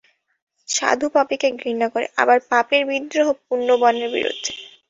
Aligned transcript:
সাধু 0.69 1.07
পাপীকে 1.15 1.47
ঘৃণা 1.61 1.87
করে, 1.89 2.05
আবার 2.17 2.37
পাপীর 2.49 2.81
বিদ্রোহ 2.89 3.27
পুণ্যবানের 3.45 4.09
বিরুদ্ধে। 4.09 4.51